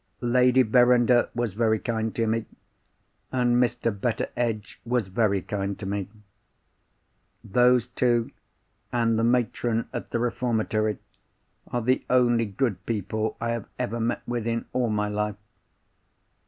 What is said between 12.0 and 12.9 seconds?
only good